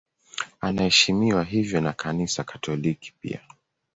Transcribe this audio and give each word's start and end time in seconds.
Anaheshimiwa 0.61 1.43
hivyo 1.43 1.81
na 1.81 1.93
Kanisa 1.93 2.43
Katoliki 2.43 3.13
pia. 3.21 3.39